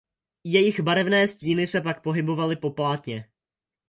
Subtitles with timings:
[0.43, 3.29] Jejich barevné stíny se pak pohybovaly po plátně.